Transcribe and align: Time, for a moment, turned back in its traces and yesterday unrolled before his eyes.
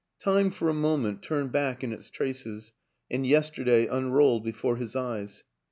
Time, 0.19 0.49
for 0.49 0.67
a 0.67 0.73
moment, 0.73 1.21
turned 1.21 1.51
back 1.51 1.83
in 1.83 1.93
its 1.93 2.09
traces 2.09 2.73
and 3.11 3.23
yesterday 3.23 3.85
unrolled 3.85 4.43
before 4.43 4.77
his 4.77 4.95
eyes. 4.95 5.43